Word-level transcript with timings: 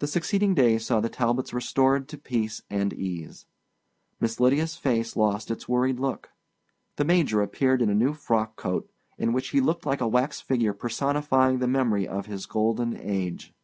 The 0.00 0.06
succeeding 0.06 0.54
days 0.54 0.84
saw 0.84 1.00
the 1.00 1.08
Talbots 1.08 1.54
restored 1.54 2.10
to 2.10 2.18
peace 2.18 2.60
and 2.68 2.92
ease. 2.92 3.46
Miss 4.20 4.38
Lydia's 4.38 4.76
face 4.76 5.16
lost 5.16 5.50
its 5.50 5.66
worried 5.66 5.98
look. 5.98 6.28
The 6.96 7.06
major 7.06 7.40
appeared 7.40 7.80
in 7.80 7.88
a 7.88 7.94
new 7.94 8.12
frock 8.12 8.54
coat, 8.56 8.90
in 9.16 9.32
which 9.32 9.48
he 9.48 9.62
looked 9.62 9.86
like 9.86 10.02
a 10.02 10.08
wax 10.08 10.42
figure 10.42 10.74
personifying 10.74 11.60
the 11.60 11.66
memory 11.66 12.06
of 12.06 12.26
his 12.26 12.44
golden 12.44 12.94
age. 12.98 13.54